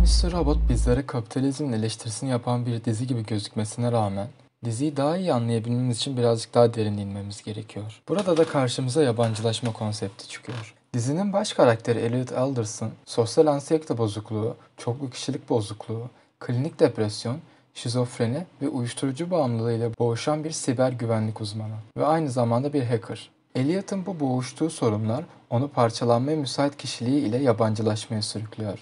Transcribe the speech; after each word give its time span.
Mr. 0.00 0.32
Robot 0.32 0.58
bizlere 0.68 1.06
kapitalizmin 1.06 1.72
eleştirisini 1.72 2.30
yapan 2.30 2.66
bir 2.66 2.84
dizi 2.84 3.06
gibi 3.06 3.26
gözükmesine 3.26 3.92
rağmen 3.92 4.28
diziyi 4.64 4.96
daha 4.96 5.16
iyi 5.16 5.32
anlayabilmemiz 5.32 5.96
için 5.96 6.16
birazcık 6.16 6.54
daha 6.54 6.74
derin 6.74 6.98
inmemiz 6.98 7.42
gerekiyor. 7.42 8.02
Burada 8.08 8.36
da 8.36 8.44
karşımıza 8.44 9.02
yabancılaşma 9.02 9.72
konsepti 9.72 10.28
çıkıyor. 10.28 10.74
Dizinin 10.94 11.32
baş 11.32 11.52
karakteri 11.52 11.98
Elliot 11.98 12.32
Alderson, 12.32 12.90
sosyal 13.04 13.46
anksiyete 13.46 13.98
bozukluğu, 13.98 14.56
çoklu 14.76 15.10
kişilik 15.10 15.50
bozukluğu, 15.50 16.10
klinik 16.38 16.80
depresyon, 16.80 17.36
şizofreni 17.74 18.46
ve 18.62 18.68
uyuşturucu 18.68 19.30
bağımlılığıyla 19.30 19.90
boğuşan 19.98 20.44
bir 20.44 20.50
siber 20.50 20.92
güvenlik 20.92 21.40
uzmanı 21.40 21.76
ve 21.96 22.06
aynı 22.06 22.30
zamanda 22.30 22.72
bir 22.72 22.82
hacker. 22.82 23.30
Elliot'ın 23.54 24.06
bu 24.06 24.20
boğuştuğu 24.20 24.70
sorunlar 24.70 25.24
onu 25.50 25.68
parçalanmaya 25.68 26.36
müsait 26.36 26.76
kişiliği 26.76 27.20
ile 27.20 27.36
yabancılaşmaya 27.36 28.22
sürüklüyor. 28.22 28.78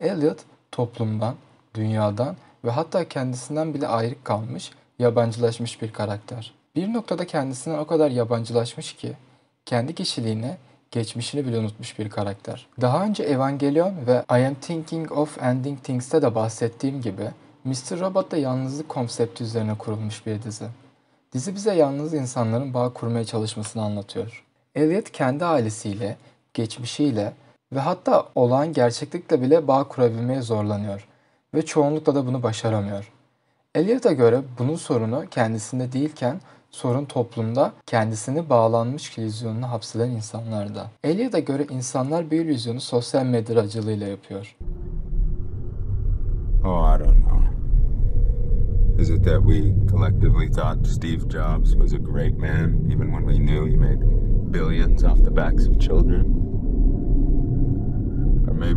Elliot 0.00 0.38
toplumdan, 0.72 1.34
dünyadan 1.74 2.36
ve 2.64 2.70
hatta 2.70 3.08
kendisinden 3.08 3.74
bile 3.74 3.88
ayrık 3.88 4.24
kalmış, 4.24 4.70
yabancılaşmış 4.98 5.82
bir 5.82 5.92
karakter. 5.92 6.54
Bir 6.76 6.92
noktada 6.92 7.26
kendisinden 7.26 7.78
o 7.78 7.86
kadar 7.86 8.10
yabancılaşmış 8.10 8.92
ki 8.92 9.12
kendi 9.66 9.94
kişiliğine, 9.94 10.56
geçmişini 10.90 11.46
bile 11.46 11.58
unutmuş 11.58 11.98
bir 11.98 12.10
karakter. 12.10 12.66
Daha 12.80 13.04
önce 13.04 13.22
Evangelion 13.22 13.94
ve 14.06 14.24
I 14.30 14.46
Am 14.46 14.54
Thinking 14.54 15.12
of 15.12 15.42
Ending 15.42 15.82
Things'te 15.82 16.22
de 16.22 16.34
bahsettiğim 16.34 17.02
gibi 17.02 17.30
Mr. 17.64 18.00
Robot 18.00 18.30
da 18.30 18.36
yalnızlık 18.36 18.88
konsepti 18.88 19.44
üzerine 19.44 19.78
kurulmuş 19.78 20.26
bir 20.26 20.42
dizi. 20.42 20.66
Dizi 21.32 21.54
bize 21.54 21.74
yalnız 21.74 22.14
insanların 22.14 22.74
bağ 22.74 22.92
kurmaya 22.92 23.24
çalışmasını 23.24 23.82
anlatıyor. 23.82 24.44
Elliot 24.74 25.10
kendi 25.10 25.44
ailesiyle, 25.44 26.16
geçmişiyle 26.54 27.32
ve 27.72 27.80
hatta 27.80 28.28
olağan 28.34 28.72
gerçeklikle 28.72 29.42
bile 29.42 29.68
bağ 29.68 29.84
kurabilmeye 29.84 30.42
zorlanıyor 30.42 31.08
ve 31.54 31.64
çoğunlukla 31.64 32.14
da 32.14 32.26
bunu 32.26 32.42
başaramıyor. 32.42 33.12
Eliot'a 33.74 34.12
göre 34.12 34.42
bunun 34.58 34.74
sorunu 34.74 35.24
kendisinde 35.30 35.92
değilken 35.92 36.40
sorun 36.70 37.04
toplumda 37.04 37.72
kendisini 37.86 38.50
bağlanmış 38.50 39.18
illüzyonuna 39.18 39.70
hapseden 39.70 40.10
insanlarda. 40.10 40.86
Eliot'a 41.04 41.38
göre 41.38 41.66
insanlar 41.70 42.30
bir 42.30 42.44
illüzyonu 42.44 42.80
sosyal 42.80 43.24
medya 43.24 43.58
aracılığıyla 43.58 44.06
yapıyor. 44.06 44.56
Oh, 46.64 46.96
I 46.96 47.04
don't 47.04 47.18
know. 47.24 47.38
Is 49.02 49.10
it 49.10 49.24
that 49.24 49.42
we 49.46 49.74
collectively 49.90 50.50
thought 50.50 50.86
Steve 50.86 51.28
Jobs 51.30 51.72
was 51.72 51.92
a 51.92 51.98
great 51.98 52.38
man, 52.38 52.90
even 52.90 53.12
when 53.12 53.26
we 53.28 53.38
knew 53.38 53.70
he 53.70 53.76
made 53.76 54.00
billions 54.52 55.04
off 55.04 55.24
the 55.24 55.36
backs 55.36 55.68
of 55.68 55.80
children? 55.80 56.47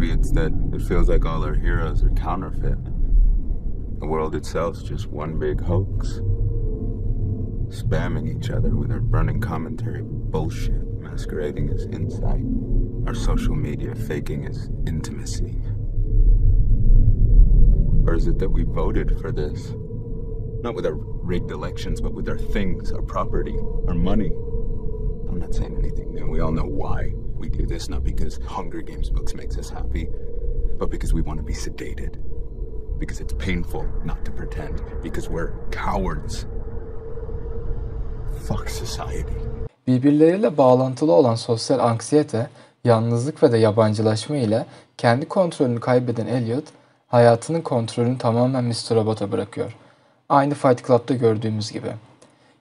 Maybe 0.01 0.13
it's 0.13 0.31
that 0.31 0.51
it 0.73 0.81
feels 0.81 1.09
like 1.09 1.25
all 1.25 1.43
our 1.43 1.53
heroes 1.53 2.01
are 2.03 2.09
counterfeit. 2.09 2.83
The 3.99 4.07
world 4.07 4.33
itself's 4.33 4.81
just 4.81 5.05
one 5.05 5.37
big 5.37 5.61
hoax. 5.61 6.21
Spamming 7.69 8.35
each 8.35 8.49
other 8.49 8.71
with 8.71 8.91
our 8.91 8.99
burning 8.99 9.39
commentary 9.39 10.01
bullshit 10.01 10.81
masquerading 10.99 11.69
as 11.69 11.85
insight. 11.85 12.41
Our 13.05 13.13
social 13.13 13.53
media 13.53 13.93
faking 13.93 14.47
as 14.47 14.71
intimacy. 14.87 15.61
Or 18.07 18.15
is 18.15 18.25
it 18.25 18.39
that 18.39 18.49
we 18.49 18.63
voted 18.63 19.21
for 19.21 19.31
this? 19.31 19.75
Not 20.63 20.73
with 20.73 20.87
our 20.87 20.95
rigged 20.95 21.51
elections, 21.51 22.01
but 22.01 22.13
with 22.13 22.27
our 22.27 22.39
things, 22.39 22.91
our 22.91 23.03
property, 23.03 23.55
our 23.87 23.93
money. 23.93 24.31
I'm 25.29 25.37
not 25.37 25.53
saying 25.53 25.77
anything 25.77 26.11
new. 26.11 26.27
We 26.27 26.39
all 26.39 26.51
know 26.51 26.65
why 26.65 27.13
we 27.41 27.49
do 27.49 27.65
this, 27.65 27.89
not 27.89 28.03
because 28.03 28.39
Hunger 28.45 28.81
Games 28.81 29.09
books 29.09 29.33
makes 29.33 29.57
us 29.57 29.69
happy, 29.69 30.07
but 30.79 30.89
because 30.91 31.13
we 31.13 31.21
want 31.21 31.39
to 31.39 31.45
be 31.45 31.53
sedated. 31.53 32.17
Because 32.99 33.19
it's 33.19 33.33
painful 33.33 33.85
not 34.05 34.23
to 34.25 34.31
pretend. 34.31 34.81
Because 35.03 35.29
we're 35.29 35.53
cowards. 35.71 36.45
Fuck 38.47 38.69
society. 38.69 39.35
Birbirleriyle 39.87 40.57
bağlantılı 40.57 41.11
olan 41.11 41.35
sosyal 41.35 41.79
anksiyete, 41.79 42.49
yalnızlık 42.83 43.43
ve 43.43 43.51
de 43.51 43.57
yabancılaşma 43.57 44.37
ile 44.37 44.65
kendi 44.97 45.27
kontrolünü 45.27 45.79
kaybeden 45.79 46.27
Elliot, 46.27 46.63
hayatının 47.07 47.61
kontrolünü 47.61 48.17
tamamen 48.17 48.63
Mr. 48.63 48.95
Robot'a 48.95 49.31
bırakıyor. 49.31 49.75
Aynı 50.29 50.53
Fight 50.53 50.87
Club'da 50.87 51.13
gördüğümüz 51.13 51.71
gibi. 51.71 51.91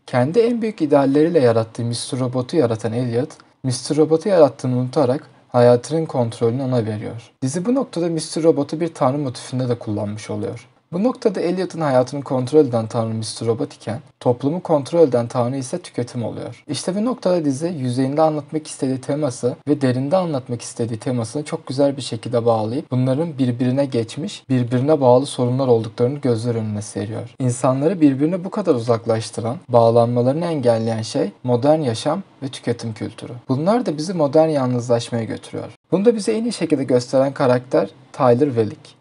Kendi 0.07 0.39
en 0.39 0.63
büyük 0.63 0.83
idealleriyle 0.83 1.41
yarattığı 1.41 1.85
Mr. 1.85 2.21
Robot'u 2.21 2.57
yaratan 2.57 2.93
Elliot, 2.93 3.29
Mr. 3.65 3.97
Robot'u 3.97 4.29
yarattığını 4.29 4.77
unutarak 4.77 5.31
hayatının 5.49 6.07
kontrolünü 6.07 6.63
ona 6.63 6.87
veriyor. 6.87 7.31
Dizi 7.43 7.65
bu 7.65 7.75
noktada 7.75 8.09
Mr. 8.09 8.43
Robot'u 8.43 8.81
bir 8.81 8.95
tanrı 8.95 9.19
motifinde 9.19 9.69
de 9.69 9.79
kullanmış 9.79 10.31
oluyor. 10.31 10.69
Bu 10.93 11.05
noktada 11.05 11.41
Elliot'ın 11.41 11.81
hayatını 11.81 12.23
kontrol 12.23 12.59
eden 12.59 12.87
tanrı 12.87 13.15
Mr. 13.15 13.47
Robot 13.47 13.75
iken 13.75 14.01
toplumu 14.21 14.61
kontrol 14.63 15.01
eden 15.01 15.29
tanrı 15.29 15.57
ise 15.57 15.79
tüketim 15.79 16.25
oluyor. 16.25 16.65
İşte 16.69 16.97
bu 16.97 17.05
noktada 17.05 17.45
dizi 17.45 17.75
yüzeyinde 17.79 18.23
anlatmak 18.23 18.67
istediği 18.67 19.01
teması 19.01 19.57
ve 19.69 19.81
derinde 19.81 20.17
anlatmak 20.17 20.63
istediği 20.63 20.99
temasını 20.99 21.45
çok 21.45 21.67
güzel 21.67 21.97
bir 21.97 22.03
şekilde 22.03 22.47
bağlayıp 22.47 22.91
bunların 22.91 23.39
birbirine 23.39 23.85
geçmiş, 23.85 24.49
birbirine 24.49 25.01
bağlı 25.01 25.27
sorunlar 25.27 25.69
olduklarını 25.69 26.19
gözler 26.19 26.55
önüne 26.55 26.83
seriyor. 26.83 27.35
İnsanları 27.39 28.01
birbirine 28.01 28.45
bu 28.45 28.51
kadar 28.51 28.75
uzaklaştıran, 28.75 29.57
bağlanmalarını 29.69 30.47
engelleyen 30.47 31.03
şey 31.03 31.31
modern 31.45 31.81
yaşam 31.81 32.23
ve 32.43 32.49
tüketim 32.49 32.95
kültürü. 32.95 33.33
Bunlar 33.49 33.87
da 33.87 33.97
bizi 33.97 34.15
modern 34.15 34.49
yalnızlaşmaya 34.49 35.25
götürüyor. 35.25 35.73
Bunu 35.93 36.05
da 36.05 36.15
bize 36.15 36.33
en 36.33 36.45
iyi 36.45 36.53
şekilde 36.53 36.85
gösteren 36.85 37.33
karakter 37.33 37.91
Tyler 38.13 38.47
Wellick. 38.47 39.00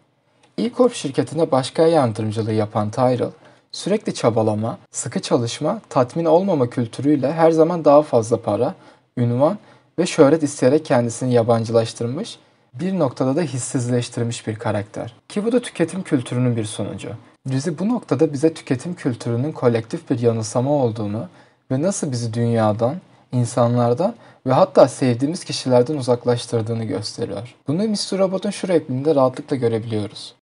E-Corp 0.64 0.94
şirketine 0.94 1.50
başka 1.50 1.86
yardımcılığı 1.86 2.52
yapan 2.52 2.90
Tyrell, 2.90 3.30
sürekli 3.72 4.14
çabalama, 4.14 4.78
sıkı 4.90 5.20
çalışma, 5.20 5.80
tatmin 5.88 6.24
olmama 6.24 6.70
kültürüyle 6.70 7.32
her 7.32 7.50
zaman 7.50 7.84
daha 7.84 8.02
fazla 8.02 8.42
para, 8.42 8.74
ünvan 9.16 9.58
ve 9.98 10.06
şöhret 10.06 10.42
isteyerek 10.42 10.84
kendisini 10.84 11.32
yabancılaştırmış, 11.32 12.38
bir 12.74 12.98
noktada 12.98 13.36
da 13.36 13.42
hissizleştirmiş 13.42 14.46
bir 14.46 14.56
karakter. 14.56 15.14
Ki 15.28 15.44
bu 15.44 15.52
da 15.52 15.60
tüketim 15.60 16.02
kültürünün 16.02 16.56
bir 16.56 16.64
sonucu. 16.64 17.08
Dizi 17.48 17.78
bu 17.78 17.88
noktada 17.88 18.32
bize 18.32 18.54
tüketim 18.54 18.94
kültürünün 18.94 19.52
kolektif 19.52 20.10
bir 20.10 20.18
yanılsama 20.18 20.70
olduğunu 20.70 21.28
ve 21.70 21.82
nasıl 21.82 22.12
bizi 22.12 22.34
dünyadan, 22.34 22.96
insanlardan 23.32 24.14
ve 24.46 24.52
hatta 24.52 24.88
sevdiğimiz 24.88 25.44
kişilerden 25.44 25.96
uzaklaştırdığını 25.96 26.84
gösteriyor. 26.84 27.54
Bunu 27.68 27.82
Mr. 27.88 28.18
Robot'un 28.18 28.50
şu 28.50 28.68
repliğinde 28.68 29.14
rahatlıkla 29.14 29.56
görebiliyoruz. 29.56 30.34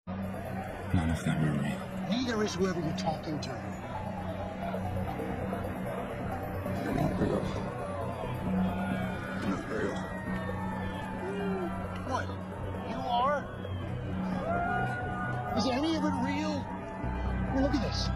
None 0.94 1.12
of 1.12 1.24
them 1.24 1.34
are 1.34 1.62
real. 1.62 1.76
Neither 2.10 2.44
is 2.44 2.52
whoever 2.52 2.80
you're 2.80 2.96
talking 2.96 3.42
to. 3.42 3.50
They're 6.84 7.02
not 7.02 7.20
real. 7.20 7.40
They're 9.40 9.50
not 9.50 9.64
real. 9.70 9.96
What? 12.08 12.26
You 12.90 12.98
are? 13.10 13.44
Is 15.58 15.66
any 15.66 15.96
of 15.96 16.04
it 16.04 16.14
real? 16.24 16.64
Well, 17.54 17.62
look 17.62 17.74
at 17.74 17.82
this. 17.82 18.08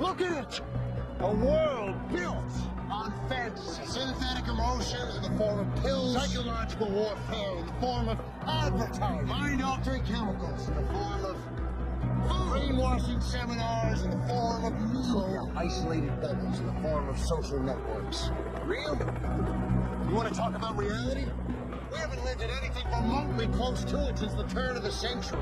Look 0.00 0.20
at 0.20 0.44
it! 0.44 0.60
A 1.20 1.34
world 1.34 1.94
built 2.12 2.71
fantasy. 3.28 3.84
Synthetic 3.86 4.48
emotions 4.48 5.16
in 5.16 5.22
the 5.22 5.38
form 5.38 5.60
of 5.60 5.82
pills. 5.82 6.14
Psychological 6.14 6.90
warfare 6.90 7.58
in 7.58 7.66
the 7.66 7.72
form 7.74 8.08
of 8.08 8.18
advertising. 8.46 9.26
Mind-altering 9.26 10.04
chemicals 10.04 10.68
in 10.68 10.74
the 10.74 10.82
form 10.92 11.24
of 11.24 11.36
brainwashing 12.50 13.20
seminars 13.20 14.02
in 14.02 14.10
the 14.10 14.26
form 14.26 14.64
of 14.64 14.72
media. 14.92 15.42
Isolated 15.56 16.20
bubbles 16.20 16.60
in 16.60 16.66
the 16.66 16.80
form 16.82 17.08
of 17.08 17.18
social 17.18 17.60
networks. 17.60 18.30
Real? 18.64 18.96
You 20.08 20.14
want 20.14 20.28
to 20.28 20.34
talk 20.34 20.54
about 20.54 20.76
reality? 20.76 21.24
We 21.90 21.98
haven't 21.98 22.24
lived 22.24 22.42
in 22.42 22.50
anything 22.50 22.86
remotely 22.90 23.48
close 23.48 23.84
to 23.84 24.08
it 24.08 24.18
since 24.18 24.34
the 24.34 24.44
turn 24.44 24.76
of 24.76 24.82
the 24.82 24.92
century. 24.92 25.38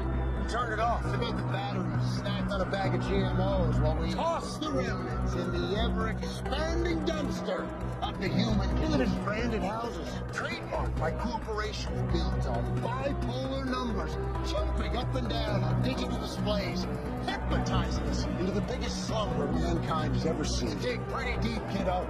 Turn 0.49 0.73
it 0.73 0.81
off. 0.81 1.03
Forget 1.03 1.37
the 1.37 1.43
batteries 1.45 2.23
on 2.61 2.67
a 2.67 2.71
bag 2.71 2.95
of 2.95 3.01
GMOs 3.03 3.81
while 3.81 3.97
we 3.97 4.13
toss 4.13 4.59
the 4.59 4.71
remnants 4.71 5.33
in 5.33 5.51
the 5.53 5.79
ever-expanding 5.79 6.99
dumpster 7.07 7.67
of 8.03 8.21
the 8.21 8.29
human 8.29 8.69
limited 8.83 9.09
branded 9.25 9.63
houses, 9.63 10.09
trademarked 10.33 10.95
by 10.99 11.11
corporations 11.13 12.13
built 12.13 12.47
on 12.47 12.81
bipolar 12.81 13.65
numbers, 13.65 14.13
jumping 14.51 14.97
up 14.97 15.15
and 15.15 15.31
down 15.31 15.65
on 15.65 15.83
digital 15.83 16.19
displays, 16.19 16.87
hypnotizing 17.27 18.05
us 18.05 18.25
into 18.39 18.53
the 18.53 18.61
biggest 18.63 19.07
slumber 19.07 19.47
mankind 19.53 20.15
has 20.15 20.27
ever 20.27 20.45
seen. 20.45 20.77
Dig 20.81 21.01
pretty 21.09 21.41
deep, 21.41 21.63
kiddo 21.71 22.07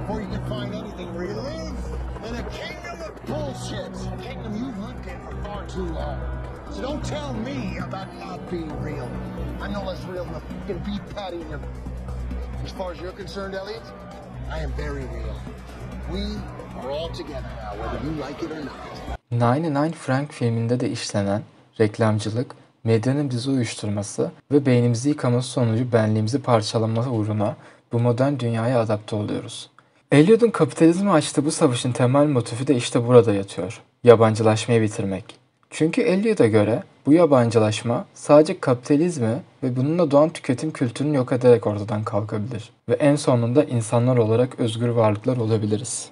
before 0.00 0.20
you 0.22 0.28
can 0.28 0.44
find 0.46 0.74
anything 0.74 1.12
real. 1.14 1.34
Live 1.34 2.26
in 2.26 2.34
a 2.36 2.50
kingdom 2.50 3.02
of 3.02 3.26
bullshit. 3.26 3.92
A 4.12 4.22
kingdom 4.22 4.56
you've 4.56 4.78
lived 4.78 5.06
in 5.06 5.20
for 5.20 5.36
far 5.44 5.66
too 5.66 5.84
long. 5.86 6.38
So 6.70 6.82
don't 6.82 7.04
tell 7.04 7.32
me 7.32 7.78
about 7.78 8.14
not 8.18 8.50
being 8.50 8.80
real. 8.80 9.10
I'm 9.62 9.72
no 9.72 9.82
less 9.84 10.04
real 10.04 10.24
than 10.24 10.34
a 10.34 10.40
fucking 10.40 10.78
beef 10.86 11.02
patty 11.16 11.36
in 11.36 11.48
your... 11.50 11.60
As 12.64 12.72
far 12.72 12.92
as 12.92 13.00
you're 13.00 13.16
concerned, 13.16 13.54
Elliot, 13.54 13.82
I 14.50 14.58
am 14.64 14.72
very 14.72 15.04
real. 15.16 15.34
We 16.12 16.22
are 16.80 16.90
all 16.90 17.08
together 17.08 17.50
now, 17.62 17.72
whether 17.80 17.98
you 18.06 18.12
like 18.26 18.42
it 18.42 18.52
or 18.52 18.64
not. 18.64 18.76
99 19.30 19.92
Frank 19.92 20.32
filminde 20.32 20.80
de 20.80 20.90
işlenen 20.90 21.42
reklamcılık, 21.80 22.54
medyanın 22.84 23.30
bizi 23.30 23.50
uyuşturması 23.50 24.30
ve 24.52 24.66
beynimizi 24.66 25.08
yıkaması 25.08 25.48
sonucu 25.48 25.92
benliğimizi 25.92 26.42
parçalama 26.42 27.06
uğruna 27.10 27.56
bu 27.92 27.98
modern 27.98 28.38
dünyaya 28.38 28.80
adapte 28.80 29.16
oluyoruz. 29.16 29.70
Eliot'un 30.12 30.50
kapitalizme 30.50 31.10
açtığı 31.10 31.44
bu 31.44 31.50
savaşın 31.50 31.92
temel 31.92 32.26
motifi 32.26 32.66
de 32.66 32.74
işte 32.74 33.06
burada 33.06 33.34
yatıyor. 33.34 33.80
Yabancılaşmayı 34.04 34.82
bitirmek. 34.82 35.47
Çünkü 35.70 36.02
Eliot'a 36.02 36.46
göre 36.46 36.82
bu 37.06 37.12
yabancılaşma 37.12 38.04
sadece 38.14 38.60
kapitalizmi 38.60 39.42
ve 39.62 39.76
bununla 39.76 40.10
doğan 40.10 40.30
tüketim 40.30 40.70
kültürünü 40.70 41.16
yok 41.16 41.32
ederek 41.32 41.66
ortadan 41.66 42.04
kalkabilir. 42.04 42.70
Ve 42.88 42.94
en 42.94 43.16
sonunda 43.16 43.64
insanlar 43.64 44.16
olarak 44.16 44.60
özgür 44.60 44.88
varlıklar 44.88 45.36
olabiliriz. 45.36 46.10